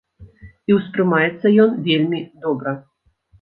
І 0.71 0.77
ўспрымаецца 0.77 1.51
ён 1.65 1.77
вельмі 1.89 2.23
добра. 2.47 2.75